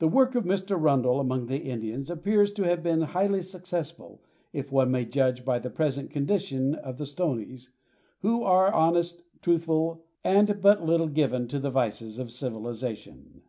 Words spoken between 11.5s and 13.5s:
the vices of civilization.